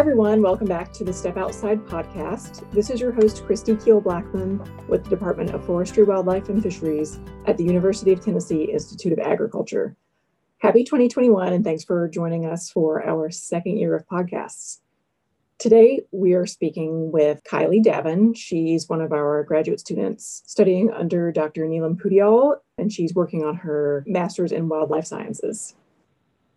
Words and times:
everyone. 0.00 0.40
Welcome 0.40 0.66
back 0.66 0.94
to 0.94 1.04
the 1.04 1.12
Step 1.12 1.36
Outside 1.36 1.84
podcast. 1.84 2.64
This 2.72 2.88
is 2.88 3.02
your 3.02 3.12
host, 3.12 3.44
Christy 3.44 3.76
Keel 3.76 4.00
Blackman 4.00 4.58
with 4.88 5.04
the 5.04 5.10
Department 5.10 5.50
of 5.50 5.62
Forestry, 5.66 6.04
Wildlife, 6.04 6.48
and 6.48 6.62
Fisheries 6.62 7.20
at 7.44 7.58
the 7.58 7.64
University 7.64 8.10
of 8.10 8.24
Tennessee 8.24 8.64
Institute 8.64 9.12
of 9.12 9.18
Agriculture. 9.18 9.94
Happy 10.56 10.84
2021, 10.84 11.52
and 11.52 11.62
thanks 11.62 11.84
for 11.84 12.08
joining 12.08 12.46
us 12.46 12.70
for 12.70 13.06
our 13.06 13.30
second 13.30 13.76
year 13.76 13.94
of 13.94 14.06
podcasts. 14.06 14.78
Today, 15.58 16.00
we 16.12 16.32
are 16.32 16.46
speaking 16.46 17.12
with 17.12 17.44
Kylie 17.44 17.84
Davin. 17.84 18.34
She's 18.34 18.88
one 18.88 19.02
of 19.02 19.12
our 19.12 19.44
graduate 19.44 19.80
students 19.80 20.42
studying 20.46 20.90
under 20.90 21.30
Dr. 21.30 21.66
Neelam 21.66 22.00
Poudyal, 22.00 22.56
and 22.78 22.90
she's 22.90 23.14
working 23.14 23.44
on 23.44 23.54
her 23.56 24.02
master's 24.06 24.50
in 24.50 24.66
wildlife 24.66 25.04
sciences. 25.04 25.74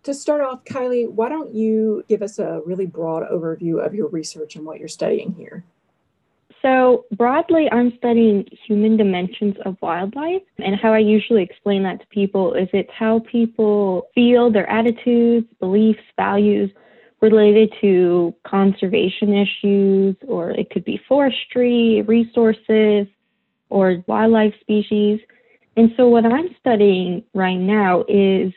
To 0.03 0.13
start 0.13 0.41
off, 0.41 0.65
Kylie, 0.65 1.09
why 1.09 1.29
don't 1.29 1.55
you 1.55 2.03
give 2.09 2.21
us 2.21 2.37
a 2.37 2.61
really 2.65 2.85
broad 2.85 3.23
overview 3.29 3.85
of 3.85 3.95
your 3.95 4.09
research 4.09 4.57
and 4.57 4.65
what 4.65 4.77
you're 4.77 4.89
studying 4.89 5.33
here? 5.33 5.63
So, 6.61 7.05
broadly, 7.13 7.69
I'm 7.71 7.93
studying 7.97 8.45
human 8.67 8.97
dimensions 8.97 9.55
of 9.65 9.77
wildlife. 9.81 10.41
And 10.59 10.75
how 10.75 10.93
I 10.93 10.99
usually 10.99 11.41
explain 11.41 11.83
that 11.83 12.01
to 12.01 12.07
people 12.07 12.53
is 12.53 12.67
it's 12.73 12.89
how 12.97 13.19
people 13.19 14.07
feel, 14.13 14.51
their 14.51 14.69
attitudes, 14.69 15.47
beliefs, 15.59 16.03
values 16.17 16.69
related 17.21 17.73
to 17.79 18.33
conservation 18.45 19.33
issues, 19.33 20.15
or 20.27 20.51
it 20.51 20.69
could 20.69 20.83
be 20.83 20.99
forestry, 21.07 22.01
resources, 22.01 23.07
or 23.69 24.03
wildlife 24.07 24.53
species. 24.59 25.21
And 25.77 25.93
so, 25.95 26.09
what 26.09 26.25
I'm 26.25 26.55
studying 26.59 27.23
right 27.33 27.57
now 27.57 28.03
is 28.09 28.53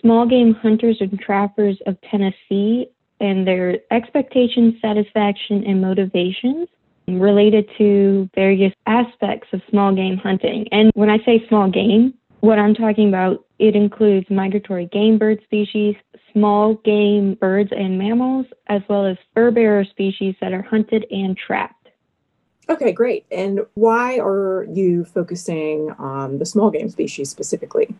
small 0.00 0.26
game 0.26 0.54
hunters 0.54 0.98
and 1.00 1.18
trappers 1.20 1.78
of 1.86 1.96
Tennessee 2.10 2.86
and 3.20 3.46
their 3.46 3.78
expectations, 3.90 4.74
satisfaction, 4.80 5.64
and 5.64 5.80
motivations 5.80 6.68
related 7.08 7.68
to 7.78 8.28
various 8.34 8.72
aspects 8.86 9.48
of 9.52 9.60
small 9.68 9.94
game 9.94 10.16
hunting. 10.16 10.68
And 10.72 10.90
when 10.94 11.10
I 11.10 11.18
say 11.24 11.44
small 11.48 11.68
game, 11.70 12.14
what 12.40 12.58
I'm 12.58 12.74
talking 12.74 13.08
about, 13.08 13.44
it 13.58 13.76
includes 13.76 14.30
migratory 14.30 14.86
game 14.86 15.18
bird 15.18 15.40
species, 15.44 15.94
small 16.32 16.74
game 16.76 17.34
birds 17.34 17.70
and 17.76 17.98
mammals, 17.98 18.46
as 18.68 18.80
well 18.88 19.06
as 19.06 19.16
fur 19.34 19.50
bearer 19.50 19.84
species 19.84 20.34
that 20.40 20.52
are 20.52 20.62
hunted 20.62 21.04
and 21.10 21.36
trapped. 21.36 21.88
Okay, 22.70 22.92
great. 22.92 23.26
And 23.30 23.60
why 23.74 24.18
are 24.18 24.64
you 24.72 25.04
focusing 25.04 25.90
on 25.98 26.38
the 26.38 26.46
small 26.46 26.70
game 26.70 26.88
species 26.88 27.28
specifically? 27.28 27.94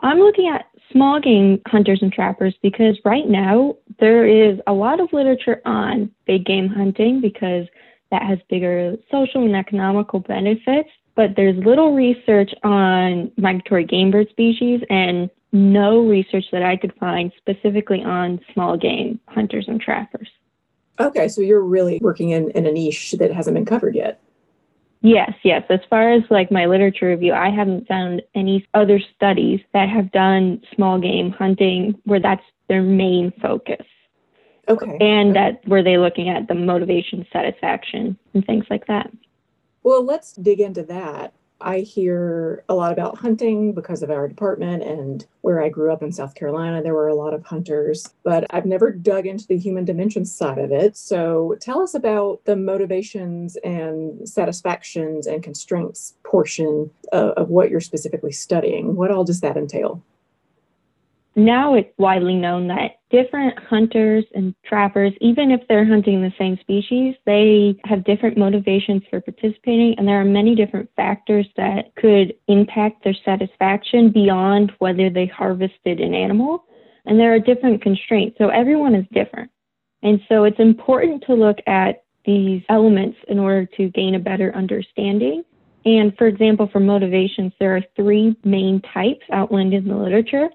I'm 0.00 0.18
looking 0.18 0.48
at 0.48 0.69
small 0.92 1.20
game 1.20 1.60
hunters 1.66 2.00
and 2.02 2.12
trappers 2.12 2.54
because 2.62 2.98
right 3.04 3.28
now 3.28 3.76
there 3.98 4.26
is 4.26 4.58
a 4.66 4.72
lot 4.72 5.00
of 5.00 5.12
literature 5.12 5.60
on 5.64 6.10
big 6.26 6.44
game 6.44 6.68
hunting 6.68 7.20
because 7.20 7.66
that 8.10 8.22
has 8.22 8.38
bigger 8.48 8.96
social 9.10 9.44
and 9.44 9.54
economical 9.54 10.20
benefits, 10.20 10.88
but 11.14 11.36
there's 11.36 11.56
little 11.64 11.94
research 11.94 12.52
on 12.64 13.30
migratory 13.36 13.84
game 13.84 14.10
bird 14.10 14.28
species 14.30 14.80
and 14.90 15.30
no 15.52 16.06
research 16.06 16.44
that 16.52 16.62
I 16.62 16.76
could 16.76 16.92
find 16.94 17.32
specifically 17.36 18.02
on 18.02 18.40
small 18.52 18.76
game 18.76 19.20
hunters 19.28 19.66
and 19.68 19.80
trappers. 19.80 20.28
Okay, 20.98 21.28
so 21.28 21.40
you're 21.40 21.62
really 21.62 21.98
working 22.02 22.30
in, 22.30 22.50
in 22.50 22.66
a 22.66 22.72
niche 22.72 23.12
that 23.18 23.32
hasn't 23.32 23.54
been 23.54 23.64
covered 23.64 23.94
yet. 23.94 24.19
Yes, 25.02 25.32
yes. 25.42 25.64
As 25.70 25.80
far 25.88 26.12
as 26.12 26.22
like 26.30 26.52
my 26.52 26.66
literature 26.66 27.08
review, 27.08 27.32
I 27.32 27.48
haven't 27.50 27.88
found 27.88 28.22
any 28.34 28.66
other 28.74 29.00
studies 29.16 29.60
that 29.72 29.88
have 29.88 30.12
done 30.12 30.62
small 30.74 30.98
game 30.98 31.30
hunting 31.30 31.98
where 32.04 32.20
that's 32.20 32.44
their 32.68 32.82
main 32.82 33.32
focus. 33.40 33.84
Okay. 34.68 34.98
And 35.00 35.34
that 35.34 35.66
were 35.66 35.82
they 35.82 35.96
looking 35.96 36.28
at 36.28 36.48
the 36.48 36.54
motivation, 36.54 37.26
satisfaction, 37.32 38.16
and 38.34 38.44
things 38.44 38.66
like 38.68 38.86
that. 38.86 39.10
Well, 39.82 40.04
let's 40.04 40.34
dig 40.34 40.60
into 40.60 40.82
that. 40.84 41.32
I 41.60 41.80
hear 41.80 42.64
a 42.68 42.74
lot 42.74 42.92
about 42.92 43.18
hunting 43.18 43.72
because 43.72 44.02
of 44.02 44.10
our 44.10 44.28
department 44.28 44.82
and 44.82 45.26
where 45.42 45.62
I 45.62 45.68
grew 45.68 45.92
up 45.92 46.02
in 46.02 46.12
South 46.12 46.34
Carolina, 46.34 46.82
there 46.82 46.94
were 46.94 47.08
a 47.08 47.14
lot 47.14 47.34
of 47.34 47.44
hunters, 47.44 48.12
but 48.22 48.46
I've 48.50 48.66
never 48.66 48.90
dug 48.90 49.26
into 49.26 49.46
the 49.46 49.58
human 49.58 49.84
dimension 49.84 50.24
side 50.24 50.58
of 50.58 50.72
it. 50.72 50.96
So 50.96 51.56
tell 51.60 51.80
us 51.80 51.94
about 51.94 52.44
the 52.44 52.56
motivations 52.56 53.56
and 53.64 54.28
satisfactions 54.28 55.26
and 55.26 55.42
constraints 55.42 56.14
portion 56.22 56.90
of, 57.12 57.30
of 57.30 57.48
what 57.48 57.70
you're 57.70 57.80
specifically 57.80 58.32
studying. 58.32 58.96
What 58.96 59.10
all 59.10 59.24
does 59.24 59.40
that 59.40 59.56
entail? 59.56 60.02
Now 61.44 61.74
it's 61.74 61.92
widely 61.98 62.34
known 62.34 62.68
that 62.68 63.00
different 63.10 63.58
hunters 63.58 64.24
and 64.34 64.54
trappers, 64.64 65.12
even 65.20 65.50
if 65.50 65.60
they're 65.68 65.84
hunting 65.84 66.22
the 66.22 66.32
same 66.38 66.58
species, 66.60 67.14
they 67.26 67.76
have 67.84 68.04
different 68.04 68.38
motivations 68.38 69.02
for 69.10 69.20
participating, 69.20 69.94
and 69.98 70.06
there 70.06 70.20
are 70.20 70.24
many 70.24 70.54
different 70.54 70.88
factors 70.96 71.46
that 71.56 71.94
could 71.96 72.34
impact 72.48 73.04
their 73.04 73.16
satisfaction 73.24 74.10
beyond 74.10 74.72
whether 74.78 75.10
they 75.10 75.26
harvested 75.26 76.00
an 76.00 76.14
animal. 76.14 76.64
And 77.06 77.18
there 77.18 77.34
are 77.34 77.40
different 77.40 77.82
constraints, 77.82 78.38
so 78.38 78.48
everyone 78.48 78.94
is 78.94 79.06
different. 79.12 79.50
And 80.02 80.20
so 80.28 80.44
it's 80.44 80.60
important 80.60 81.24
to 81.26 81.34
look 81.34 81.58
at 81.66 82.04
these 82.24 82.62
elements 82.68 83.18
in 83.28 83.38
order 83.38 83.66
to 83.76 83.88
gain 83.90 84.14
a 84.14 84.20
better 84.20 84.54
understanding. 84.54 85.42
And 85.84 86.16
for 86.16 86.26
example, 86.26 86.68
for 86.70 86.80
motivations, 86.80 87.52
there 87.58 87.74
are 87.76 87.82
three 87.96 88.36
main 88.44 88.82
types 88.92 89.24
outlined 89.32 89.72
in 89.72 89.88
the 89.88 89.96
literature. 89.96 90.50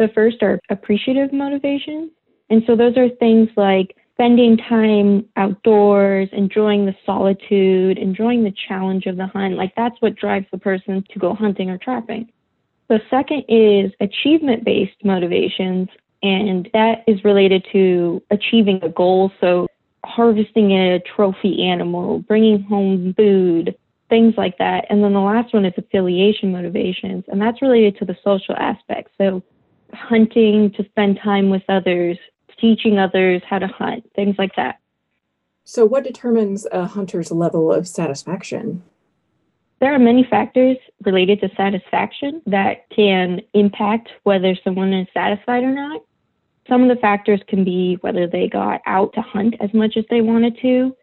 The 0.00 0.08
first 0.14 0.42
are 0.42 0.58
appreciative 0.70 1.30
motivations. 1.30 2.10
And 2.48 2.62
so 2.66 2.74
those 2.74 2.96
are 2.96 3.10
things 3.20 3.50
like 3.54 3.94
spending 4.14 4.56
time 4.56 5.26
outdoors, 5.36 6.30
enjoying 6.32 6.86
the 6.86 6.96
solitude, 7.04 7.98
enjoying 7.98 8.42
the 8.42 8.54
challenge 8.66 9.04
of 9.04 9.18
the 9.18 9.26
hunt. 9.26 9.56
Like 9.56 9.74
that's 9.76 10.00
what 10.00 10.16
drives 10.16 10.46
the 10.52 10.56
person 10.56 11.04
to 11.10 11.18
go 11.18 11.34
hunting 11.34 11.68
or 11.68 11.76
trapping. 11.76 12.32
The 12.88 13.02
second 13.10 13.44
is 13.46 13.92
achievement 14.00 14.64
based 14.64 14.96
motivations, 15.04 15.90
and 16.22 16.66
that 16.72 17.04
is 17.06 17.22
related 17.22 17.66
to 17.72 18.22
achieving 18.30 18.80
a 18.82 18.88
goal. 18.88 19.30
So 19.38 19.66
harvesting 20.02 20.72
a 20.72 21.00
trophy 21.14 21.66
animal, 21.66 22.20
bringing 22.20 22.62
home 22.62 23.12
food, 23.18 23.76
things 24.08 24.32
like 24.38 24.56
that. 24.56 24.86
And 24.88 25.04
then 25.04 25.12
the 25.12 25.20
last 25.20 25.52
one 25.52 25.66
is 25.66 25.74
affiliation 25.76 26.52
motivations, 26.52 27.24
and 27.28 27.38
that's 27.38 27.60
related 27.60 27.98
to 27.98 28.06
the 28.06 28.16
social 28.24 28.56
aspect. 28.56 29.10
So 29.18 29.42
hunting 29.92 30.72
to 30.72 30.84
spend 30.84 31.18
time 31.22 31.50
with 31.50 31.62
others, 31.68 32.18
teaching 32.58 32.98
others 32.98 33.42
how 33.48 33.58
to 33.58 33.66
hunt, 33.66 34.10
things 34.14 34.36
like 34.38 34.54
that. 34.56 34.80
So, 35.64 35.84
what 35.86 36.04
determines 36.04 36.66
a 36.72 36.86
hunter's 36.86 37.30
level 37.30 37.72
of 37.72 37.86
satisfaction? 37.86 38.82
There 39.80 39.94
are 39.94 39.98
many 39.98 40.24
factors 40.24 40.76
related 41.04 41.40
to 41.40 41.50
satisfaction 41.56 42.42
that 42.46 42.88
can 42.90 43.40
impact 43.54 44.10
whether 44.24 44.54
someone 44.62 44.92
is 44.92 45.06
satisfied 45.14 45.62
or 45.62 45.72
not. 45.72 46.02
Some 46.68 46.82
of 46.82 46.88
the 46.88 47.00
factors 47.00 47.40
can 47.48 47.64
be 47.64 47.96
whether 48.02 48.26
they 48.26 48.48
got 48.48 48.82
out 48.86 49.14
to 49.14 49.22
hunt 49.22 49.54
as 49.60 49.72
much 49.72 49.96
as 49.96 50.04
they 50.10 50.20
wanted 50.20 50.58
to, 50.60 50.94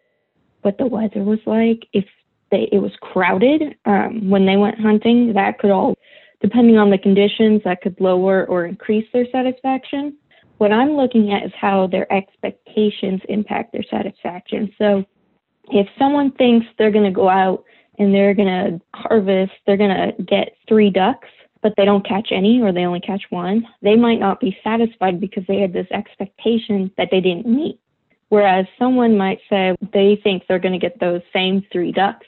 what 0.62 0.78
the 0.78 0.86
weather 0.86 1.22
was 1.22 1.40
like, 1.44 1.88
if 1.92 2.04
they, 2.50 2.68
it 2.72 2.78
was 2.78 2.92
crowded 3.00 3.76
um, 3.84 4.30
when 4.30 4.46
they 4.46 4.56
went 4.56 4.80
hunting, 4.80 5.32
that 5.34 5.58
could 5.58 5.70
all 5.70 5.94
depending 6.40 6.78
on 6.78 6.90
the 6.90 6.98
conditions, 6.98 7.62
that 7.64 7.82
could 7.82 8.00
lower 8.00 8.46
or 8.46 8.66
increase 8.66 9.06
their 9.12 9.26
satisfaction. 9.30 10.16
What 10.58 10.72
I'm 10.72 10.92
looking 10.92 11.32
at 11.32 11.44
is 11.44 11.52
how 11.58 11.86
their 11.86 12.12
expectations 12.12 13.20
impact 13.28 13.72
their 13.72 13.84
satisfaction. 13.90 14.72
So 14.78 15.04
if 15.70 15.86
someone 15.98 16.32
thinks 16.32 16.66
they're 16.78 16.90
going 16.90 17.04
to 17.04 17.10
go 17.10 17.28
out 17.28 17.64
and 17.98 18.14
they're 18.14 18.34
going 18.34 18.48
to 18.48 18.80
harvest, 18.94 19.52
they're 19.66 19.76
going 19.76 19.90
to 19.96 20.22
get 20.22 20.56
three 20.68 20.90
ducks, 20.90 21.28
but 21.62 21.74
they 21.76 21.84
don't 21.84 22.06
catch 22.06 22.28
any 22.30 22.60
or 22.60 22.72
they 22.72 22.86
only 22.86 23.00
catch 23.00 23.22
one, 23.30 23.66
they 23.82 23.96
might 23.96 24.20
not 24.20 24.40
be 24.40 24.56
satisfied 24.62 25.20
because 25.20 25.44
they 25.46 25.60
had 25.60 25.72
this 25.72 25.88
expectation 25.90 26.90
that 26.96 27.08
they 27.10 27.20
didn't 27.20 27.46
meet. 27.46 27.80
Whereas 28.28 28.66
someone 28.78 29.16
might 29.16 29.40
say 29.48 29.74
they 29.92 30.20
think 30.22 30.44
they're 30.46 30.58
going 30.58 30.78
to 30.78 30.86
get 30.86 31.00
those 31.00 31.22
same 31.32 31.64
three 31.72 31.92
ducks, 31.92 32.26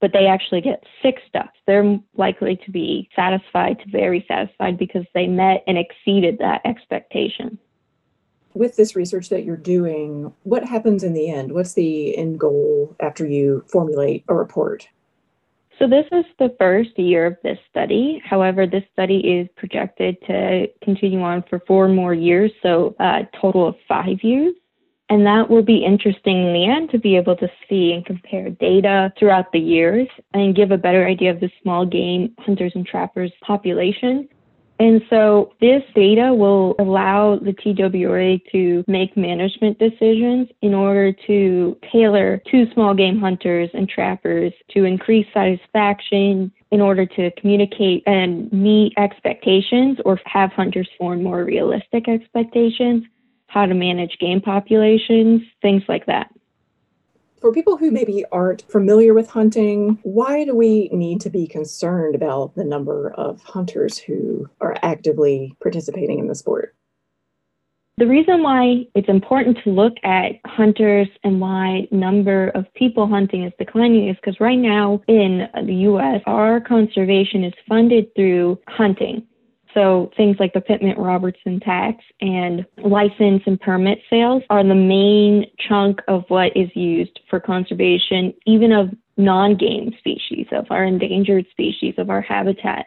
but 0.00 0.12
they 0.12 0.26
actually 0.26 0.60
get 0.60 0.84
six 1.02 1.22
ducks. 1.32 1.58
They're 1.66 1.98
likely 2.14 2.56
to 2.64 2.70
be 2.70 3.08
satisfied 3.14 3.78
to 3.80 3.90
very 3.90 4.24
satisfied 4.26 4.78
because 4.78 5.04
they 5.14 5.26
met 5.26 5.62
and 5.66 5.78
exceeded 5.78 6.38
that 6.38 6.62
expectation. 6.64 7.58
With 8.54 8.76
this 8.76 8.96
research 8.96 9.28
that 9.28 9.44
you're 9.44 9.56
doing, 9.56 10.32
what 10.42 10.64
happens 10.64 11.04
in 11.04 11.12
the 11.12 11.30
end? 11.30 11.52
What's 11.52 11.74
the 11.74 12.16
end 12.16 12.40
goal 12.40 12.96
after 13.00 13.24
you 13.26 13.64
formulate 13.68 14.24
a 14.28 14.34
report? 14.34 14.88
So, 15.78 15.86
this 15.86 16.04
is 16.12 16.26
the 16.38 16.54
first 16.58 16.98
year 16.98 17.24
of 17.24 17.36
this 17.42 17.58
study. 17.70 18.20
However, 18.22 18.66
this 18.66 18.84
study 18.92 19.18
is 19.18 19.48
projected 19.56 20.18
to 20.26 20.66
continue 20.82 21.22
on 21.22 21.42
for 21.48 21.60
four 21.66 21.88
more 21.88 22.12
years, 22.12 22.50
so 22.62 22.94
a 22.98 23.26
total 23.40 23.66
of 23.68 23.76
five 23.88 24.22
years. 24.22 24.52
And 25.10 25.26
that 25.26 25.50
will 25.50 25.64
be 25.64 25.84
interesting 25.84 26.46
in 26.46 26.52
the 26.52 26.66
end 26.66 26.90
to 26.90 26.98
be 26.98 27.16
able 27.16 27.36
to 27.36 27.48
see 27.68 27.92
and 27.92 28.06
compare 28.06 28.48
data 28.48 29.12
throughout 29.18 29.50
the 29.52 29.58
years 29.58 30.06
and 30.34 30.54
give 30.54 30.70
a 30.70 30.78
better 30.78 31.04
idea 31.04 31.32
of 31.32 31.40
the 31.40 31.50
small 31.62 31.84
game 31.84 32.32
hunters 32.38 32.72
and 32.76 32.86
trappers 32.86 33.32
population. 33.42 34.28
And 34.78 35.02
so 35.10 35.52
this 35.60 35.82
data 35.96 36.32
will 36.32 36.76
allow 36.78 37.40
the 37.42 37.52
TWRA 37.52 38.40
to 38.52 38.84
make 38.86 39.14
management 39.16 39.78
decisions 39.80 40.48
in 40.62 40.74
order 40.74 41.12
to 41.26 41.76
tailor 41.92 42.40
to 42.50 42.72
small 42.72 42.94
game 42.94 43.20
hunters 43.20 43.68
and 43.74 43.88
trappers 43.88 44.52
to 44.70 44.84
increase 44.84 45.26
satisfaction 45.34 46.52
in 46.70 46.80
order 46.80 47.04
to 47.04 47.32
communicate 47.32 48.04
and 48.06 48.50
meet 48.52 48.94
expectations 48.96 49.98
or 50.04 50.20
have 50.24 50.50
hunters 50.52 50.88
form 50.96 51.24
more 51.24 51.44
realistic 51.44 52.08
expectations, 52.08 53.04
how 53.50 53.66
to 53.66 53.74
manage 53.74 54.16
game 54.18 54.40
populations, 54.40 55.42
things 55.60 55.82
like 55.88 56.06
that. 56.06 56.30
For 57.40 57.52
people 57.52 57.76
who 57.76 57.90
maybe 57.90 58.24
aren't 58.30 58.62
familiar 58.70 59.12
with 59.12 59.28
hunting, 59.28 59.98
why 60.02 60.44
do 60.44 60.54
we 60.54 60.88
need 60.92 61.20
to 61.22 61.30
be 61.30 61.46
concerned 61.46 62.14
about 62.14 62.54
the 62.54 62.64
number 62.64 63.12
of 63.12 63.40
hunters 63.42 63.98
who 63.98 64.48
are 64.60 64.76
actively 64.82 65.56
participating 65.60 66.18
in 66.18 66.28
the 66.28 66.34
sport? 66.34 66.74
The 67.96 68.06
reason 68.06 68.42
why 68.42 68.86
it's 68.94 69.08
important 69.08 69.58
to 69.64 69.70
look 69.70 69.94
at 70.04 70.32
hunters 70.46 71.08
and 71.24 71.40
why 71.40 71.88
number 71.90 72.48
of 72.54 72.72
people 72.74 73.06
hunting 73.06 73.44
is 73.44 73.52
declining 73.58 74.08
is 74.08 74.16
because 74.16 74.40
right 74.40 74.58
now 74.58 75.02
in 75.08 75.48
the 75.66 75.74
US, 75.90 76.22
our 76.26 76.60
conservation 76.60 77.42
is 77.42 77.52
funded 77.68 78.14
through 78.14 78.58
hunting. 78.68 79.26
So 79.74 80.10
things 80.16 80.36
like 80.40 80.52
the 80.52 80.60
Pittman 80.60 80.96
Robertson 80.96 81.60
tax 81.60 82.04
and 82.20 82.66
license 82.78 83.42
and 83.46 83.60
permit 83.60 84.00
sales 84.10 84.42
are 84.50 84.64
the 84.64 84.74
main 84.74 85.46
chunk 85.68 86.00
of 86.08 86.24
what 86.28 86.56
is 86.56 86.68
used 86.74 87.20
for 87.28 87.38
conservation, 87.38 88.34
even 88.46 88.72
of 88.72 88.90
non-game 89.16 89.94
species, 89.98 90.46
of 90.52 90.66
our 90.70 90.84
endangered 90.84 91.46
species, 91.52 91.94
of 91.98 92.10
our 92.10 92.20
habitat. 92.20 92.86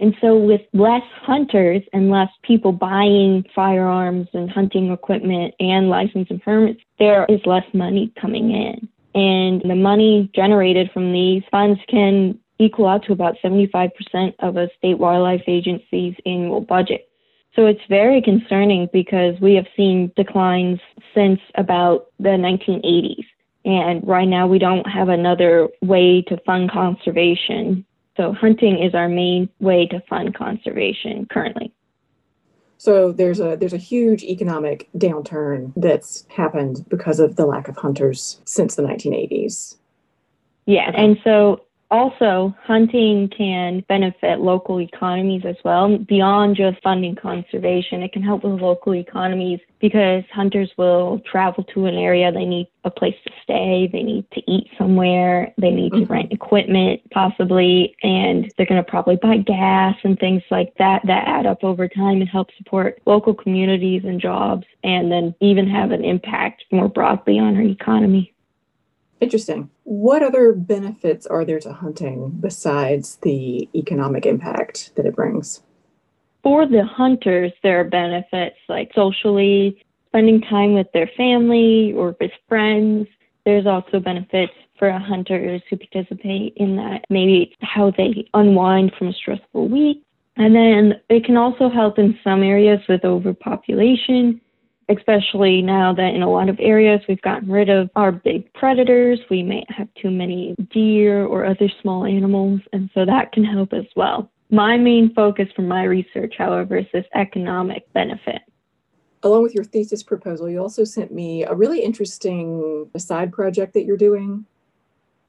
And 0.00 0.16
so 0.20 0.36
with 0.36 0.62
less 0.72 1.02
hunters 1.20 1.82
and 1.92 2.10
less 2.10 2.30
people 2.42 2.72
buying 2.72 3.44
firearms 3.54 4.26
and 4.32 4.50
hunting 4.50 4.90
equipment 4.90 5.54
and 5.60 5.90
license 5.90 6.28
and 6.30 6.42
permits, 6.42 6.80
there 6.98 7.26
is 7.28 7.40
less 7.46 7.64
money 7.72 8.12
coming 8.20 8.50
in. 8.50 8.88
And 9.14 9.62
the 9.62 9.76
money 9.76 10.30
generated 10.34 10.90
from 10.92 11.12
these 11.12 11.42
funds 11.50 11.78
can 11.88 12.38
equal 12.58 12.86
out 12.86 13.04
to 13.04 13.12
about 13.12 13.36
75% 13.42 13.90
of 14.38 14.56
a 14.56 14.68
state 14.78 14.98
wildlife 14.98 15.42
agency's 15.46 16.14
annual 16.26 16.60
budget. 16.60 17.08
So 17.54 17.66
it's 17.66 17.80
very 17.88 18.22
concerning 18.22 18.88
because 18.92 19.38
we 19.40 19.54
have 19.54 19.66
seen 19.76 20.10
declines 20.16 20.80
since 21.14 21.40
about 21.54 22.06
the 22.18 22.30
1980s. 22.30 23.26
And 23.64 24.06
right 24.06 24.26
now 24.26 24.46
we 24.46 24.58
don't 24.58 24.88
have 24.88 25.08
another 25.08 25.68
way 25.82 26.22
to 26.28 26.36
fund 26.46 26.70
conservation. 26.70 27.84
So 28.16 28.32
hunting 28.32 28.82
is 28.82 28.94
our 28.94 29.08
main 29.08 29.48
way 29.60 29.86
to 29.88 30.00
fund 30.08 30.34
conservation 30.34 31.26
currently. 31.26 31.72
So 32.78 33.12
there's 33.12 33.38
a 33.38 33.54
there's 33.54 33.72
a 33.72 33.78
huge 33.78 34.24
economic 34.24 34.88
downturn 34.96 35.72
that's 35.76 36.26
happened 36.28 36.84
because 36.88 37.20
of 37.20 37.36
the 37.36 37.46
lack 37.46 37.68
of 37.68 37.76
hunters 37.76 38.40
since 38.44 38.74
the 38.74 38.82
1980s. 38.82 39.76
Yeah, 40.66 40.90
and 40.92 41.16
so 41.22 41.60
also, 41.92 42.56
hunting 42.64 43.28
can 43.28 43.84
benefit 43.86 44.40
local 44.40 44.80
economies 44.80 45.42
as 45.44 45.56
well. 45.62 45.98
Beyond 45.98 46.56
just 46.56 46.82
funding 46.82 47.14
conservation, 47.14 48.02
it 48.02 48.14
can 48.14 48.22
help 48.22 48.44
with 48.44 48.62
local 48.62 48.94
economies 48.94 49.60
because 49.78 50.24
hunters 50.32 50.72
will 50.78 51.20
travel 51.30 51.64
to 51.64 51.84
an 51.84 51.94
area, 51.94 52.32
they 52.32 52.46
need 52.46 52.66
a 52.84 52.90
place 52.90 53.16
to 53.26 53.32
stay, 53.42 53.90
they 53.92 54.02
need 54.02 54.24
to 54.32 54.40
eat 54.50 54.70
somewhere, 54.78 55.52
they 55.58 55.70
need 55.70 55.92
mm-hmm. 55.92 56.06
to 56.06 56.12
rent 56.12 56.32
equipment 56.32 57.02
possibly, 57.10 57.94
and 58.02 58.50
they're 58.56 58.66
going 58.66 58.82
to 58.82 58.90
probably 58.90 59.16
buy 59.16 59.36
gas 59.36 59.96
and 60.02 60.18
things 60.18 60.42
like 60.50 60.72
that 60.78 61.02
that 61.04 61.28
add 61.28 61.44
up 61.44 61.62
over 61.62 61.88
time 61.88 62.20
and 62.20 62.28
help 62.28 62.48
support 62.56 63.02
local 63.04 63.34
communities 63.34 64.02
and 64.04 64.18
jobs 64.18 64.64
and 64.82 65.12
then 65.12 65.34
even 65.40 65.68
have 65.68 65.90
an 65.90 66.04
impact 66.04 66.64
more 66.70 66.88
broadly 66.88 67.38
on 67.38 67.54
our 67.56 67.62
economy. 67.62 68.31
Interesting. 69.22 69.70
What 69.84 70.24
other 70.24 70.52
benefits 70.52 71.28
are 71.28 71.44
there 71.44 71.60
to 71.60 71.72
hunting 71.72 72.36
besides 72.40 73.18
the 73.22 73.68
economic 73.72 74.26
impact 74.26 74.90
that 74.96 75.06
it 75.06 75.14
brings? 75.14 75.62
For 76.42 76.66
the 76.66 76.84
hunters, 76.84 77.52
there 77.62 77.78
are 77.78 77.84
benefits 77.84 78.56
like 78.68 78.90
socially, 78.96 79.80
spending 80.08 80.40
time 80.40 80.74
with 80.74 80.88
their 80.92 81.08
family 81.16 81.92
or 81.92 82.16
with 82.20 82.32
friends. 82.48 83.06
There's 83.44 83.64
also 83.64 84.00
benefits 84.00 84.54
for 84.76 84.90
hunters 84.90 85.62
who 85.70 85.76
participate 85.76 86.54
in 86.56 86.74
that, 86.78 87.04
maybe 87.08 87.54
how 87.60 87.92
they 87.92 88.26
unwind 88.34 88.92
from 88.98 89.06
a 89.06 89.12
stressful 89.12 89.68
week. 89.68 90.02
And 90.34 90.52
then 90.52 90.94
it 91.08 91.24
can 91.24 91.36
also 91.36 91.68
help 91.70 91.96
in 91.96 92.18
some 92.24 92.42
areas 92.42 92.80
with 92.88 93.04
overpopulation 93.04 94.40
especially 94.88 95.62
now 95.62 95.94
that 95.94 96.14
in 96.14 96.22
a 96.22 96.30
lot 96.30 96.48
of 96.48 96.56
areas 96.60 97.00
we've 97.08 97.22
gotten 97.22 97.50
rid 97.50 97.68
of 97.68 97.90
our 97.96 98.12
big 98.12 98.52
predators. 98.54 99.20
We 99.30 99.42
may 99.42 99.64
have 99.68 99.88
too 100.00 100.10
many 100.10 100.54
deer 100.70 101.24
or 101.24 101.44
other 101.44 101.68
small 101.80 102.04
animals, 102.04 102.60
and 102.72 102.90
so 102.94 103.04
that 103.04 103.32
can 103.32 103.44
help 103.44 103.72
as 103.72 103.86
well. 103.96 104.30
My 104.50 104.76
main 104.76 105.14
focus 105.14 105.48
for 105.56 105.62
my 105.62 105.84
research, 105.84 106.34
however, 106.36 106.76
is 106.76 106.86
this 106.92 107.06
economic 107.14 107.90
benefit. 107.94 108.42
Along 109.22 109.42
with 109.42 109.54
your 109.54 109.64
thesis 109.64 110.02
proposal, 110.02 110.50
you 110.50 110.60
also 110.60 110.84
sent 110.84 111.12
me 111.12 111.44
a 111.44 111.54
really 111.54 111.80
interesting 111.80 112.90
side 112.98 113.32
project 113.32 113.72
that 113.74 113.84
you're 113.84 113.96
doing. 113.96 114.44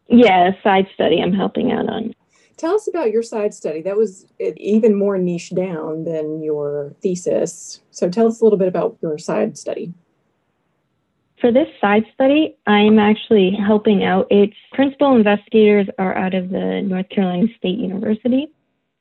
Yeah, 0.07 0.49
a 0.49 0.61
side 0.61 0.87
study 0.93 1.21
I'm 1.21 1.33
helping 1.33 1.71
out 1.71 1.87
on. 1.87 2.13
Tell 2.57 2.75
us 2.75 2.87
about 2.87 3.11
your 3.11 3.23
side 3.23 3.53
study. 3.53 3.81
That 3.81 3.97
was 3.97 4.25
eh, 4.39 4.51
even 4.57 4.95
more 4.95 5.17
niche 5.17 5.53
down 5.55 6.03
than 6.03 6.41
your 6.41 6.93
thesis. 7.01 7.81
So 7.93 8.09
tell 8.09 8.27
us 8.27 8.41
a 8.41 8.43
little 8.43 8.57
bit 8.57 8.67
about 8.67 8.97
your 9.01 9.17
side 9.17 9.57
study. 9.57 9.93
For 11.39 11.51
this 11.51 11.67
side 11.79 12.05
study, 12.13 12.55
I'm 12.65 12.97
actually 12.97 13.51
helping 13.51 14.03
out. 14.03 14.27
Its 14.31 14.55
principal 14.71 15.15
investigators 15.15 15.87
are 15.99 16.15
out 16.17 16.33
of 16.33 16.49
the 16.49 16.81
North 16.81 17.09
Carolina 17.09 17.47
State 17.57 17.77
University, 17.77 18.47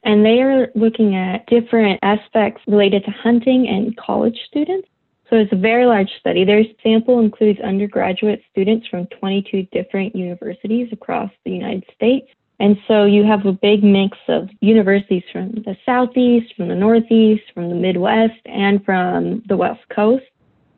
and 0.03 0.25
they 0.25 0.43
are 0.43 0.69
looking 0.75 1.15
at 1.15 1.47
different 1.47 2.01
aspects 2.03 2.61
related 2.67 3.05
to 3.05 3.13
hunting 3.13 3.69
and 3.69 3.97
college 3.97 4.37
students. 4.47 4.89
So 5.31 5.37
it's 5.37 5.53
a 5.53 5.57
very 5.57 5.87
large 5.87 6.11
study. 6.19 6.45
Their 6.45 6.65
sample 6.83 7.21
includes 7.21 7.61
undergraduate 7.61 8.43
students 8.51 8.87
from 8.89 9.07
22 9.07 9.69
different 9.73 10.15
universities 10.15 10.89
across 10.93 11.31
the 11.45 11.53
United 11.53 11.85
States. 11.95 12.29
And 12.61 12.77
so 12.87 13.05
you 13.05 13.25
have 13.25 13.45
a 13.45 13.53
big 13.53 13.83
mix 13.83 14.17
of 14.29 14.49
universities 14.61 15.25
from 15.33 15.53
the 15.53 15.77
Southeast, 15.85 16.55
from 16.57 16.69
the 16.69 16.75
Northeast, 16.75 17.43
from 17.55 17.69
the 17.69 17.75
Midwest, 17.75 18.41
and 18.47 18.85
from 18.85 19.43
the 19.49 19.57
West 19.57 19.81
Coast. 19.89 20.25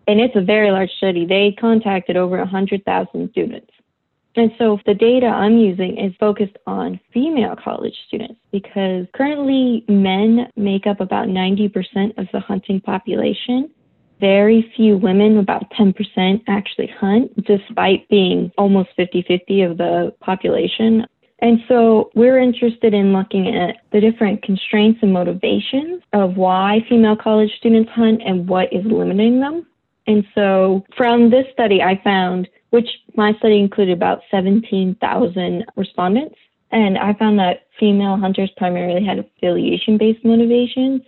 And 0.07 0.21
it's 0.21 0.37
a 0.37 0.41
very 0.41 0.71
large 0.71 0.91
study. 0.97 1.27
They 1.27 1.55
contacted 1.59 2.17
over 2.17 2.39
100,000 2.39 3.31
students. 3.31 3.71
And 4.37 4.51
so 4.59 4.79
the 4.85 4.95
data 4.95 5.27
I'm 5.27 5.59
using 5.59 5.97
is 5.97 6.13
focused 6.19 6.57
on 6.67 6.99
female 7.13 7.55
college 7.63 7.95
students 8.09 8.41
because 8.51 9.07
currently 9.15 9.85
men 9.89 10.49
make 10.57 10.87
up 10.87 11.01
about 11.01 11.29
90% 11.29 12.19
of 12.19 12.27
the 12.33 12.41
hunting 12.41 12.81
population. 12.81 13.71
Very 14.21 14.73
few 14.77 14.97
women, 14.97 15.39
about 15.39 15.71
10%, 15.73 16.43
actually 16.49 16.89
hunt, 16.99 17.45
despite 17.45 18.09
being 18.09 18.51
almost 18.59 18.91
50 18.97 19.23
50 19.23 19.63
of 19.63 19.79
the 19.79 20.15
population. 20.21 21.07
And 21.41 21.61
so 21.69 22.11
we're 22.15 22.39
interested 22.39 22.95
in 22.95 23.13
looking 23.13 23.55
at 23.55 23.77
the 23.93 24.01
different 24.01 24.43
constraints 24.43 25.01
and 25.03 25.13
motivations 25.13 26.03
of 26.13 26.37
why 26.37 26.85
female 26.89 27.17
college 27.17 27.51
students 27.59 27.91
hunt 27.91 28.23
and 28.25 28.49
what 28.49 28.73
is 28.73 28.85
limiting 28.85 29.41
them. 29.41 29.67
And 30.07 30.25
so 30.35 30.85
from 30.97 31.31
this 31.31 31.47
study, 31.53 31.83
I 31.83 32.01
found, 32.03 32.49
which 32.71 32.89
my 33.17 33.33
study 33.39 33.59
included 33.59 33.97
about 33.97 34.21
17,000 34.31 35.65
respondents, 35.77 36.37
and 36.71 36.99
I 36.99 37.15
found 37.15 37.39
that 37.39 37.67
female 37.79 38.17
hunters 38.17 38.51
primarily 38.57 39.05
had 39.05 39.19
affiliation 39.19 39.99
based 39.99 40.25
motivations. 40.25 41.03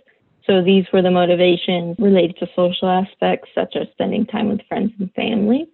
So 0.45 0.63
these 0.63 0.85
were 0.93 1.01
the 1.01 1.11
motivations 1.11 1.97
related 1.99 2.37
to 2.37 2.49
social 2.55 2.89
aspects, 2.89 3.49
such 3.53 3.75
as 3.75 3.87
spending 3.91 4.25
time 4.25 4.49
with 4.49 4.61
friends 4.67 4.93
and 4.99 5.13
family. 5.13 5.67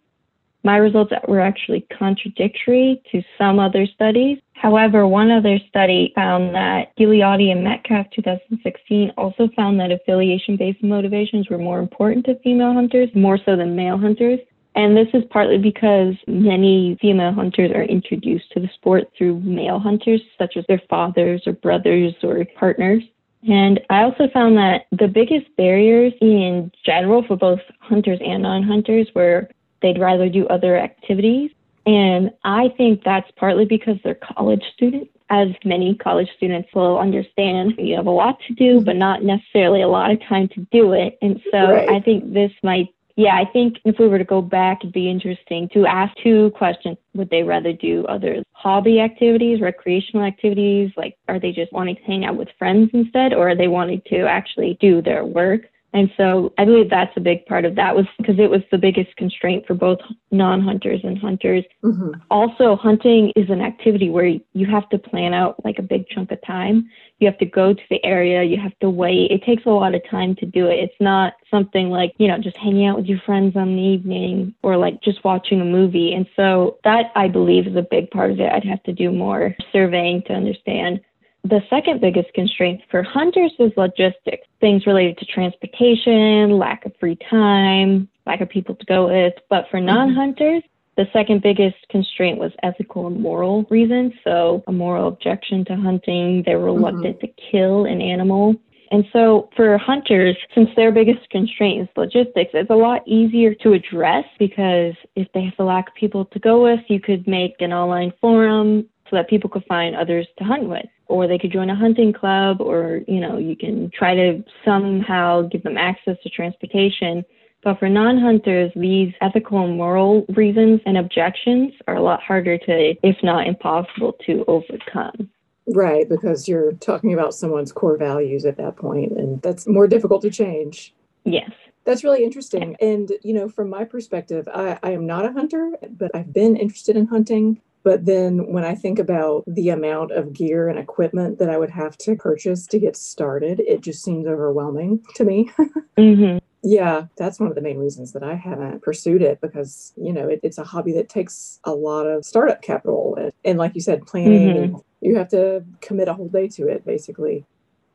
My 0.64 0.78
results 0.78 1.12
were 1.28 1.42
actually 1.42 1.86
contradictory 1.98 3.02
to 3.12 3.22
some 3.38 3.60
other 3.60 3.86
studies. 3.86 4.40
However, 4.54 5.06
one 5.06 5.30
other 5.30 5.60
study 5.68 6.14
found 6.16 6.56
that 6.56 6.96
Gigliotti 6.98 7.52
and 7.52 7.64
Metcalf 7.64 8.08
2016 8.16 9.12
also 9.18 9.50
found 9.58 9.78
that 9.80 9.92
affiliation 9.92 10.56
based 10.56 10.82
motivations 10.82 11.50
were 11.50 11.58
more 11.58 11.80
important 11.80 12.26
to 12.26 12.40
female 12.40 12.74
hunters, 12.74 13.10
more 13.14 13.38
so 13.46 13.58
than 13.58 13.76
male 13.76 13.98
hunters. 13.98 14.40
And 14.76 14.96
this 14.96 15.10
is 15.14 15.24
partly 15.30 15.58
because 15.58 16.16
many 16.28 16.98
female 17.02 17.34
hunters 17.34 17.72
are 17.72 17.84
introduced 17.84 18.52
to 18.54 18.62
the 18.62 18.70
sport 18.74 19.12
through 19.18 19.42
male 19.42 19.80
hunters, 19.80 20.22
such 20.38 20.56
as 20.56 20.66
their 20.68 20.82
fathers 20.90 21.44
or 21.46 21.54
brothers 21.54 22.14
or 22.24 22.44
partners. 22.58 23.04
And 23.48 23.82
I 23.90 24.04
also 24.04 24.30
found 24.34 24.58
that 24.58 24.86
the 24.98 25.10
biggest 25.10 25.46
barriers 25.58 26.14
in 26.22 26.72
general 26.86 27.24
for 27.28 27.36
both 27.36 27.60
hunters 27.82 28.20
and 28.26 28.44
non 28.44 28.64
hunters 28.64 29.08
were 29.14 29.50
They'd 29.84 30.00
rather 30.00 30.30
do 30.30 30.48
other 30.48 30.78
activities. 30.78 31.52
And 31.86 32.32
I 32.44 32.70
think 32.78 33.04
that's 33.04 33.30
partly 33.36 33.66
because 33.66 33.98
they're 34.04 34.16
college 34.16 34.64
students 34.74 35.10
as 35.34 35.50
many 35.66 35.96
college 35.96 36.30
students 36.38 36.70
will 36.76 37.00
understand, 37.00 37.74
you 37.78 37.96
have 37.96 38.06
a 38.06 38.12
lot 38.12 38.38
to 38.48 38.54
do, 38.54 38.82
but 38.82 38.96
not 38.96 39.24
necessarily 39.24 39.82
a 39.82 39.88
lot 39.88 40.12
of 40.12 40.22
time 40.22 40.48
to 40.50 40.68
do 40.72 40.94
it. 40.94 41.18
And 41.22 41.42
so 41.52 41.72
Right. 41.72 41.90
I 41.90 42.00
think 42.00 42.34
this 42.34 42.52
might, 42.62 42.90
yeah, 43.16 43.36
I 43.36 43.46
think 43.46 43.78
if 43.84 43.98
we 43.98 44.08
were 44.08 44.20
to 44.20 44.24
go 44.24 44.42
back, 44.44 44.80
it'd 44.82 44.94
be 44.94 45.10
interesting 45.10 45.70
to 45.70 45.88
ask 45.88 46.16
two 46.18 46.52
questions. 46.52 46.98
Would 47.16 47.32
they 47.32 47.42
rather 47.42 47.74
do 47.74 48.06
other 48.06 48.44
hobby 48.52 49.00
activities, 49.00 49.60
recreational 49.60 50.26
activities? 50.26 50.92
Like, 50.96 51.18
are 51.28 51.40
they 51.40 51.52
just 51.52 51.74
wanting 51.74 51.96
to 51.96 52.04
hang 52.04 52.26
out 52.26 52.36
with 52.36 52.50
friends 52.60 52.92
instead, 52.94 53.34
or 53.34 53.50
are 53.50 53.56
they 53.56 53.68
wanting 53.68 54.04
to 54.08 54.28
actually 54.28 54.78
do 54.80 55.02
their 55.02 55.26
work? 55.26 55.62
And 55.94 56.12
so 56.18 56.52
I 56.58 56.66
believe 56.66 56.90
that's 56.90 57.16
a 57.16 57.20
big 57.20 57.46
part 57.46 57.66
of 57.66 57.76
that 57.76 57.96
was 57.96 58.06
because 58.18 58.40
it 58.40 58.50
was 58.50 58.62
the 58.72 58.78
biggest 58.78 59.16
constraint 59.16 59.66
for 59.68 59.76
both 59.76 60.00
non-hunters 60.32 61.02
and 61.04 61.18
hunters. 61.18 61.64
Mhm. 61.84 62.20
also 62.32 62.76
hunting 62.76 63.32
is 63.36 63.50
an 63.50 63.62
activity 63.62 64.10
where 64.10 64.26
you 64.54 64.66
have 64.66 64.88
to 64.90 64.98
plan 64.98 65.34
out 65.34 65.64
like 65.64 65.78
a 65.80 65.84
big 65.84 66.08
chunk 66.08 66.32
of 66.32 66.42
time. 66.42 66.90
You 67.20 67.28
have 67.28 67.38
to 67.38 67.46
go 67.46 67.74
to 67.74 67.84
the 67.90 68.04
area 68.04 68.44
you 68.44 68.58
have 68.58 68.78
to 68.80 68.90
wait. 68.90 69.32
It 69.32 69.44
takes 69.44 69.66
a 69.66 69.70
lot 69.70 69.94
of 69.94 70.02
time 70.10 70.36
to 70.36 70.46
do 70.46 70.68
it. 70.68 70.80
It's 70.80 71.00
not 71.00 71.34
something 71.52 71.90
like 71.90 72.14
you 72.18 72.28
know 72.28 72.38
just 72.38 72.58
hanging 72.58 72.88
out 72.88 72.98
with 72.98 73.06
your 73.06 73.20
friends 73.20 73.56
on 73.56 73.76
the 73.76 73.82
evening 73.82 74.54
or 74.64 74.78
like 74.78 75.02
just 75.02 75.24
watching 75.24 75.62
a 75.62 75.66
movie. 75.66 76.14
And 76.14 76.26
so 76.36 76.78
that 76.84 77.12
i 77.16 77.28
believe 77.28 77.68
is 77.68 77.76
a 77.76 77.82
big 77.82 78.10
part 78.12 78.32
of 78.32 78.40
it. 78.40 78.52
I'd 78.52 78.66
have 78.66 78.84
to 78.84 78.94
do 78.94 79.12
more 79.12 79.56
surveying 79.72 80.24
to 80.24 80.34
understand 80.34 81.02
the 81.44 81.62
second 81.70 82.00
biggest 82.00 82.34
constraint 82.34 82.82
for 82.90 83.04
hunters 83.04 83.52
was 83.60 83.72
logistics, 83.76 84.48
things 84.62 84.88
related 84.88 85.18
to 85.18 85.26
transportation, 85.26 86.58
lack 86.58 86.86
of 86.86 86.94
free 87.00 87.18
time, 87.30 88.08
lack 88.26 88.40
of 88.40 88.50
people 88.50 88.76
to 88.76 88.86
go 88.86 89.08
with. 89.08 89.34
But 89.50 89.66
for 89.70 89.78
mm-hmm. 89.78 89.88
non 89.88 90.14
hunters, 90.14 90.64
the 90.96 91.06
second 91.12 91.42
biggest 91.42 91.76
constraint 91.90 92.40
was 92.40 92.52
ethical 92.62 93.08
and 93.08 93.20
moral 93.20 93.66
reasons. 93.70 94.14
So, 94.24 94.64
a 94.68 94.72
moral 94.72 95.08
objection 95.08 95.66
to 95.66 95.76
hunting, 95.76 96.44
they're 96.46 96.58
mm-hmm. 96.58 96.84
reluctant 96.84 97.20
to 97.20 97.28
kill 97.52 97.86
an 97.86 98.02
animal. 98.02 98.56
And 98.92 99.04
so, 99.12 99.50
for 99.56 99.78
hunters, 99.78 100.38
since 100.56 100.70
their 100.78 100.94
biggest 100.94 101.30
constraint 101.30 101.82
is 101.82 101.90
logistics, 101.98 102.52
it's 102.54 102.70
a 102.70 102.76
lot 102.76 103.06
easier 103.06 103.54
to 103.56 103.74
address 103.74 104.24
because 104.40 104.94
if 105.18 105.28
they 105.34 105.44
have 105.44 105.58
the 105.58 105.66
lack 105.66 105.90
of 105.90 105.96
people 105.96 106.24
to 106.26 106.40
go 106.40 106.64
with, 106.64 106.80
you 106.88 107.02
could 107.02 107.28
make 107.28 107.56
an 107.60 107.74
online 107.74 108.14
forum 108.22 108.88
so 109.10 109.18
that 109.18 109.30
people 109.30 109.50
could 109.50 109.66
find 109.66 109.94
others 109.94 110.26
to 110.38 110.46
hunt 110.46 110.70
with 110.70 110.86
or 111.14 111.28
they 111.28 111.38
could 111.38 111.52
join 111.52 111.70
a 111.70 111.76
hunting 111.76 112.12
club 112.12 112.60
or 112.60 113.02
you 113.08 113.20
know 113.20 113.38
you 113.38 113.56
can 113.56 113.90
try 113.92 114.16
to 114.16 114.44
somehow 114.66 115.42
give 115.44 115.64
them 115.64 115.78
access 115.78 116.18
to 116.24 116.30
transportation 116.30 117.24
but 117.64 117.78
for 117.80 117.88
non-hunters 117.88 118.72
these 118.76 119.14
ethical 119.22 119.64
and 119.64 119.78
moral 119.78 120.26
reasons 120.36 120.82
and 120.86 120.98
objections 120.98 121.72
are 121.88 121.96
a 121.96 122.02
lot 122.02 122.22
harder 122.22 122.58
to 122.58 122.96
if 123.04 123.16
not 123.24 123.48
impossible 123.48 124.14
to 124.26 124.44
overcome 124.48 125.30
Right, 125.66 126.10
because 126.10 126.50
you're 126.50 126.74
talking 126.74 127.14
about 127.14 127.34
someone's 127.34 127.72
core 127.72 127.98
values 127.98 128.44
at 128.46 128.58
that 128.58 128.76
point, 128.76 129.14
and 129.14 129.42
that's 129.42 129.66
more 129.66 129.88
difficult 129.88 130.22
to 130.24 130.30
change. 130.30 130.94
yes 131.24 131.52
That's 131.86 132.04
really 132.04 132.24
interesting. 132.24 132.76
And, 132.82 133.12
you 133.24 133.34
know, 133.34 133.48
from 133.48 133.70
my 133.70 133.86
perspective, 133.86 134.48
I, 134.54 134.78
I 134.84 134.92
am 134.92 135.06
not 135.06 135.26
a 135.26 135.32
hunter, 135.32 135.72
but 135.90 136.12
I've 136.14 136.34
been 136.34 136.58
interested 136.58 136.98
in 136.98 137.08
hunting. 137.08 137.62
But 137.84 138.06
then 138.06 138.52
when 138.52 138.64
I 138.64 138.76
think 138.76 138.98
about 138.98 139.44
the 139.46 139.70
amount 139.70 140.12
of 140.12 140.34
gear 140.34 140.70
and 140.70 140.80
equipment 140.80 141.40
that 141.40 141.50
I 141.50 141.58
would 141.58 141.72
have 141.72 141.98
to 142.00 142.16
purchase 142.16 142.66
to 142.68 142.80
get 142.80 142.96
started, 142.96 143.60
it 143.60 143.82
just 143.82 144.04
seems 144.04 144.26
overwhelming 144.26 145.04
to 145.16 145.26
me. 145.26 145.52
hmm 145.98 146.38
yeah, 146.64 147.08
that's 147.18 147.40
one 147.42 147.50
of 147.50 147.56
the 147.56 147.62
main 147.62 147.78
reasons 147.78 148.14
that 148.14 148.24
I 148.24 148.36
haven't 148.36 148.82
pursued 148.82 149.22
it 149.22 149.42
because, 149.42 149.92
you 149.98 150.14
know, 150.14 150.30
it, 150.30 150.40
it's 150.44 150.58
a 150.58 150.64
hobby 150.64 150.94
that 150.94 151.10
takes 151.10 151.60
a 151.66 151.74
lot 151.74 152.06
of 152.06 152.24
startup 152.24 152.62
capital. 152.62 153.18
And, 153.20 153.34
and 153.44 153.60
like 153.60 153.76
you 153.76 153.82
said, 153.82 154.08
planning, 154.08 154.58
and 154.58 154.82
you 155.02 155.18
have 155.18 155.28
to 155.30 155.66
commit 155.82 156.08
a 156.08 156.14
whole 156.14 156.30
day 156.30 156.48
to 156.48 156.70
it, 156.70 156.86
basically. 156.86 157.46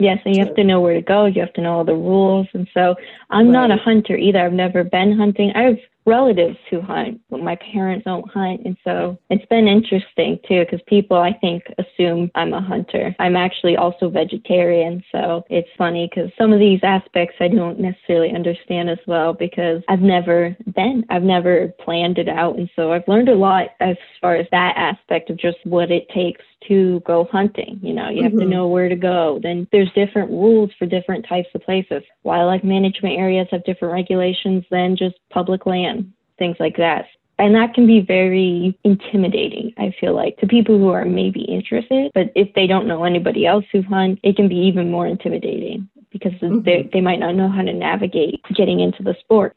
Yes, 0.01 0.19
and 0.27 0.37
you 0.37 0.45
have 0.45 0.55
to 0.55 0.65
know 0.65 0.83
where 0.83 0.95
to 0.95 1.01
go. 1.01 1.25
You 1.25 1.41
have 1.41 1.55
to 1.55 1.63
know 1.63 1.79
all 1.79 1.85
the 1.85 1.95
rules. 1.95 2.47
And 2.53 2.69
so 2.75 2.95
I'm 3.31 3.51
not 3.51 3.71
a 3.71 3.77
hunter 3.77 4.17
either. 4.17 4.39
I've 4.39 4.53
never 4.53 4.85
been 4.85 5.17
hunting. 5.17 5.51
I 5.57 5.63
have 5.63 5.79
relatives 6.09 6.57
who 6.71 6.81
hunt, 6.81 7.21
but 7.31 7.41
my 7.41 7.57
parents 7.57 8.05
don't 8.05 8.29
hunt. 8.31 8.63
And 8.65 8.77
so 8.83 9.19
it's 9.31 9.45
been 9.47 9.69
interesting 9.69 10.39
too, 10.49 10.65
because 10.65 10.81
people, 10.87 11.19
I 11.19 11.33
think, 11.33 11.63
assume 11.79 12.31
I'm 12.35 12.55
a 12.55 12.61
hunter. 12.61 13.15
I'm 13.19 13.37
actually 13.37 13.77
also 13.77 14.09
vegetarian. 14.09 15.03
So 15.13 15.45
it's 15.51 15.69
funny 15.77 16.09
because 16.13 16.31
some 16.39 16.53
of 16.53 16.59
these 16.59 16.81
aspects 16.83 17.37
I 17.41 17.49
don't 17.49 17.79
necessarily 17.79 18.35
understand 18.35 18.91
as 18.91 18.99
well 19.07 19.33
because 19.33 19.83
I've 19.89 20.01
never 20.01 20.57
been, 20.75 21.05
I've 21.11 21.23
never 21.23 21.69
planned 21.85 22.19
it 22.19 22.29
out. 22.29 22.59
And 22.59 22.71
so 22.75 22.93
I've 22.93 23.07
learned 23.07 23.29
a 23.29 23.35
lot 23.35 23.69
as 23.81 23.97
far 24.21 24.37
as 24.37 24.47
that 24.51 24.75
aspect 24.77 25.31
of 25.31 25.37
just 25.37 25.59
what 25.65 25.91
it 25.91 26.09
takes 26.09 26.43
to 26.67 27.01
go 27.07 27.29
hunting. 27.31 27.79
You 27.83 27.95
know, 27.95 28.09
you 28.09 28.23
have 28.25 28.33
to 28.33 28.39
Mhm. 28.39 28.49
know 28.49 28.67
where 28.67 28.89
to 28.89 28.97
go. 28.97 29.39
Then 29.43 29.69
there's 29.71 29.93
different 29.93 30.31
rules 30.31 30.73
for 30.73 30.87
different 30.87 31.25
types 31.25 31.49
of 31.55 31.63
places. 31.63 32.03
Wildlife 32.25 32.65
management 32.65 33.17
areas 33.17 33.49
have 33.51 33.65
different 33.65 33.95
regulations 33.95 34.65
than 34.71 34.97
just 34.97 35.17
public 35.31 35.67
land, 35.67 35.98
things 36.39 36.57
like 36.59 36.77
that. 36.77 37.07
And 37.41 37.55
that 37.55 37.73
can 37.73 37.87
be 37.87 38.01
very 38.01 38.77
intimidating, 38.83 39.73
I 39.79 39.95
feel 40.01 40.15
like, 40.15 40.39
to 40.39 40.47
people 40.47 40.77
who 40.77 40.89
are 40.89 41.05
maybe 41.05 41.43
interested. 41.43 42.11
But 42.13 42.33
if 42.35 42.53
they 42.55 42.67
don't 42.67 42.89
know 42.89 43.05
anybody 43.05 43.47
else 43.47 43.65
who 43.71 43.83
hunt, 43.83 44.19
it 44.25 44.35
can 44.35 44.49
be 44.49 44.57
even 44.57 44.91
more 44.91 45.07
intimidating 45.07 45.89
because 46.11 46.33
Mhm. 46.33 46.65
they, 46.65 46.89
they 46.93 47.01
might 47.01 47.21
not 47.21 47.37
know 47.37 47.49
how 47.49 47.63
to 47.63 47.73
navigate 47.73 48.41
getting 48.55 48.81
into 48.81 49.03
the 49.05 49.15
sport. 49.21 49.55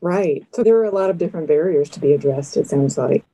Right. 0.00 0.44
So 0.52 0.62
there 0.62 0.76
are 0.76 0.84
a 0.84 0.94
lot 0.94 1.10
of 1.10 1.18
different 1.18 1.46
barriers 1.48 1.90
to 1.90 2.00
be 2.00 2.12
addressed, 2.12 2.56
it 2.56 2.66
sounds 2.68 2.96
like. 2.96 3.24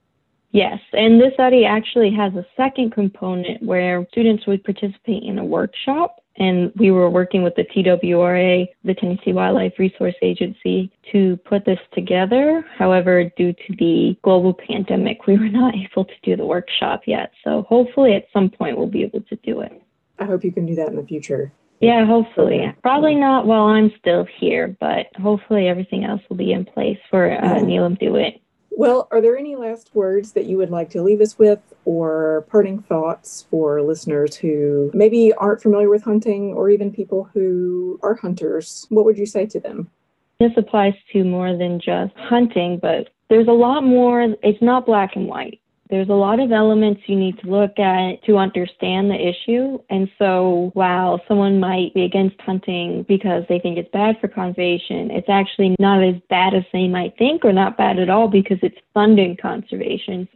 Yes, 0.52 0.80
and 0.92 1.20
this 1.20 1.34
study 1.34 1.64
actually 1.64 2.10
has 2.12 2.34
a 2.34 2.44
second 2.56 2.90
component 2.90 3.62
where 3.62 4.04
students 4.10 4.46
would 4.48 4.64
participate 4.64 5.22
in 5.22 5.38
a 5.38 5.44
workshop. 5.44 6.19
And 6.36 6.72
we 6.76 6.90
were 6.90 7.10
working 7.10 7.42
with 7.42 7.54
the 7.56 7.64
TWRA, 7.64 8.66
the 8.84 8.94
Tennessee 8.94 9.32
Wildlife 9.32 9.74
Resource 9.78 10.14
Agency, 10.22 10.90
to 11.12 11.36
put 11.44 11.64
this 11.64 11.78
together. 11.92 12.64
However, 12.76 13.24
due 13.36 13.52
to 13.52 13.76
the 13.78 14.16
global 14.22 14.54
pandemic, 14.54 15.26
we 15.26 15.36
were 15.36 15.48
not 15.48 15.74
able 15.92 16.04
to 16.04 16.14
do 16.22 16.36
the 16.36 16.46
workshop 16.46 17.02
yet. 17.06 17.32
So 17.44 17.62
hopefully 17.68 18.14
at 18.14 18.26
some 18.32 18.48
point 18.48 18.78
we'll 18.78 18.86
be 18.86 19.02
able 19.02 19.22
to 19.22 19.36
do 19.36 19.60
it. 19.60 19.82
I 20.18 20.24
hope 20.24 20.44
you 20.44 20.52
can 20.52 20.66
do 20.66 20.74
that 20.76 20.88
in 20.88 20.96
the 20.96 21.04
future. 21.04 21.52
Yeah, 21.80 22.04
hopefully. 22.04 22.60
Probably 22.82 23.14
not 23.14 23.46
while 23.46 23.64
I'm 23.64 23.90
still 23.98 24.26
here, 24.38 24.76
but 24.80 25.06
hopefully 25.16 25.66
everything 25.66 26.04
else 26.04 26.20
will 26.28 26.36
be 26.36 26.52
in 26.52 26.66
place 26.66 26.98
for 27.08 27.32
uh. 27.32 27.60
Neelam 27.60 27.98
Do 27.98 28.16
It. 28.16 28.40
Well, 28.70 29.08
are 29.10 29.20
there 29.20 29.36
any 29.36 29.56
last 29.56 29.90
words 29.94 30.32
that 30.32 30.46
you 30.46 30.56
would 30.56 30.70
like 30.70 30.90
to 30.90 31.02
leave 31.02 31.20
us 31.20 31.38
with 31.38 31.60
or 31.84 32.46
parting 32.48 32.82
thoughts 32.82 33.46
for 33.50 33.82
listeners 33.82 34.36
who 34.36 34.90
maybe 34.94 35.32
aren't 35.34 35.62
familiar 35.62 35.90
with 35.90 36.04
hunting 36.04 36.54
or 36.54 36.70
even 36.70 36.92
people 36.92 37.28
who 37.34 37.98
are 38.02 38.14
hunters? 38.14 38.86
What 38.88 39.04
would 39.04 39.18
you 39.18 39.26
say 39.26 39.46
to 39.46 39.60
them? 39.60 39.90
This 40.38 40.52
applies 40.56 40.94
to 41.12 41.24
more 41.24 41.56
than 41.56 41.80
just 41.80 42.14
hunting, 42.16 42.78
but 42.80 43.10
there's 43.28 43.48
a 43.48 43.52
lot 43.52 43.82
more. 43.82 44.22
It's 44.42 44.62
not 44.62 44.86
black 44.86 45.14
and 45.14 45.26
white. 45.26 45.60
There's 45.90 46.08
a 46.08 46.12
lot 46.12 46.38
of 46.38 46.52
elements 46.52 47.02
you 47.06 47.16
need 47.16 47.38
to 47.40 47.50
look 47.50 47.78
at 47.80 48.22
to 48.24 48.38
understand 48.38 49.10
the 49.10 49.16
issue. 49.16 49.78
And 49.90 50.08
so 50.18 50.70
while 50.74 51.20
someone 51.26 51.58
might 51.58 51.92
be 51.94 52.04
against 52.04 52.40
hunting 52.40 53.04
because 53.08 53.42
they 53.48 53.58
think 53.58 53.76
it's 53.76 53.90
bad 53.90 54.16
for 54.20 54.28
conservation, 54.28 55.10
it's 55.10 55.28
actually 55.28 55.74
not 55.80 56.02
as 56.02 56.14
bad 56.28 56.54
as 56.54 56.62
they 56.72 56.86
might 56.86 57.18
think 57.18 57.44
or 57.44 57.52
not 57.52 57.76
bad 57.76 57.98
at 57.98 58.08
all 58.08 58.28
because 58.28 58.58
it's 58.62 58.78
funding 58.94 59.36
conservation. 59.36 60.28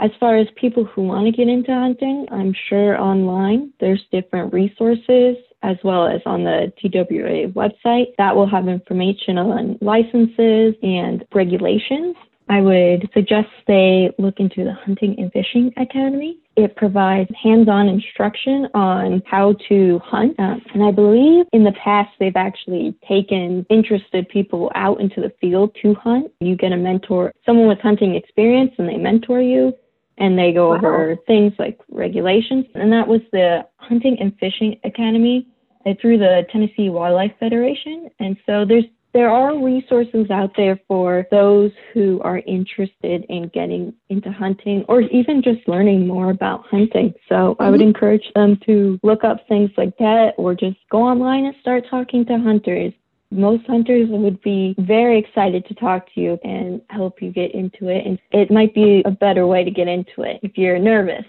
As 0.00 0.10
far 0.18 0.36
as 0.36 0.46
people 0.56 0.84
who 0.84 1.02
want 1.02 1.26
to 1.26 1.32
get 1.32 1.48
into 1.48 1.72
hunting, 1.72 2.26
I'm 2.30 2.54
sure 2.68 3.00
online 3.00 3.72
there's 3.80 4.04
different 4.10 4.52
resources 4.52 5.36
as 5.62 5.76
well 5.82 6.06
as 6.06 6.20
on 6.24 6.44
the 6.44 6.72
TWA 6.80 7.48
website 7.52 8.14
that 8.16 8.34
will 8.34 8.48
have 8.48 8.68
information 8.68 9.38
on 9.38 9.78
licenses 9.80 10.74
and 10.82 11.24
regulations. 11.34 12.16
I 12.48 12.60
would 12.60 13.08
suggest 13.12 13.48
they 13.66 14.10
look 14.18 14.40
into 14.40 14.64
the 14.64 14.72
Hunting 14.72 15.14
and 15.18 15.32
Fishing 15.32 15.72
Academy. 15.76 16.38
It 16.56 16.76
provides 16.76 17.30
hands 17.40 17.68
on 17.68 17.88
instruction 17.88 18.68
on 18.74 19.22
how 19.26 19.54
to 19.68 20.00
hunt. 20.04 20.38
Um, 20.40 20.62
and 20.74 20.82
I 20.82 20.90
believe 20.90 21.46
in 21.52 21.64
the 21.64 21.72
past, 21.72 22.10
they've 22.18 22.34
actually 22.36 22.96
taken 23.06 23.64
interested 23.70 24.28
people 24.28 24.70
out 24.74 25.00
into 25.00 25.20
the 25.20 25.32
field 25.40 25.76
to 25.82 25.94
hunt. 25.94 26.32
You 26.40 26.56
get 26.56 26.72
a 26.72 26.76
mentor, 26.76 27.32
someone 27.46 27.68
with 27.68 27.80
hunting 27.80 28.14
experience, 28.14 28.72
and 28.78 28.88
they 28.88 28.96
mentor 28.96 29.40
you 29.40 29.72
and 30.18 30.36
they 30.36 30.52
go 30.52 30.70
Wow. 30.70 30.76
over 30.78 31.16
things 31.26 31.52
like 31.58 31.78
regulations. 31.90 32.66
And 32.74 32.92
that 32.92 33.06
was 33.06 33.20
the 33.32 33.66
Hunting 33.76 34.18
and 34.20 34.36
Fishing 34.38 34.78
Academy 34.84 35.46
uh, 35.86 35.94
through 36.00 36.18
the 36.18 36.46
Tennessee 36.50 36.90
Wildlife 36.90 37.32
Federation. 37.38 38.10
And 38.18 38.36
so 38.44 38.64
there's 38.64 38.84
there 39.14 39.30
are 39.30 39.62
resources 39.62 40.30
out 40.30 40.52
there 40.56 40.78
for 40.86 41.26
those 41.30 41.72
who 41.92 42.20
are 42.22 42.38
interested 42.46 43.24
in 43.28 43.48
getting 43.48 43.94
into 44.10 44.30
hunting 44.30 44.84
or 44.88 45.00
even 45.02 45.42
just 45.42 45.66
learning 45.66 46.06
more 46.06 46.30
about 46.30 46.66
hunting. 46.66 47.14
So 47.28 47.56
I 47.58 47.70
would 47.70 47.80
Mhm. 47.80 47.88
encourage 47.88 48.30
them 48.34 48.56
to 48.66 48.98
look 49.02 49.24
up 49.24 49.46
things 49.48 49.70
like 49.76 49.96
that 49.98 50.34
or 50.36 50.54
just 50.54 50.76
go 50.90 51.02
online 51.02 51.46
and 51.46 51.56
start 51.56 51.86
talking 51.86 52.24
to 52.26 52.38
hunters. 52.38 52.92
Most 53.30 53.66
hunters 53.66 54.08
would 54.08 54.40
be 54.40 54.74
very 54.78 55.18
excited 55.18 55.66
to 55.66 55.74
talk 55.74 56.12
to 56.14 56.20
you 56.20 56.38
and 56.44 56.80
help 56.90 57.20
you 57.20 57.30
get 57.30 57.52
into 57.52 57.88
it. 57.88 58.06
And 58.06 58.18
it 58.32 58.50
might 58.50 58.74
be 58.74 59.02
a 59.04 59.10
better 59.10 59.46
way 59.46 59.64
to 59.64 59.70
get 59.70 59.88
into 59.88 60.22
it 60.22 60.40
if 60.42 60.56
you're 60.56 60.78
nervous. 60.78 61.24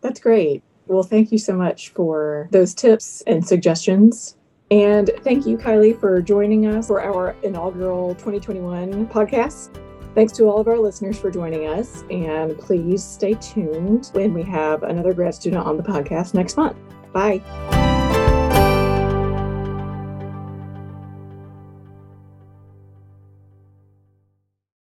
That's 0.00 0.20
great. 0.20 0.62
Well, 0.86 1.02
thank 1.02 1.32
you 1.32 1.38
so 1.38 1.54
much 1.54 1.90
for 1.90 2.48
those 2.50 2.74
tips 2.74 3.22
and 3.26 3.46
suggestions. 3.46 4.36
And 4.74 5.08
thank 5.20 5.46
you, 5.46 5.56
Kylie, 5.56 5.96
for 6.00 6.20
joining 6.20 6.66
us 6.66 6.88
for 6.88 7.00
our 7.00 7.36
inaugural 7.44 8.16
2021 8.16 9.06
podcast. 9.06 9.68
Thanks 10.16 10.32
to 10.32 10.46
all 10.46 10.58
of 10.58 10.66
our 10.66 10.80
listeners 10.80 11.16
for 11.16 11.30
joining 11.30 11.68
us. 11.68 12.02
And 12.10 12.58
please 12.58 13.04
stay 13.04 13.34
tuned 13.34 14.10
when 14.14 14.34
we 14.34 14.42
have 14.42 14.82
another 14.82 15.14
grad 15.14 15.36
student 15.36 15.64
on 15.64 15.76
the 15.76 15.84
podcast 15.84 16.34
next 16.34 16.56
month. 16.56 16.76
Bye. 17.12 17.40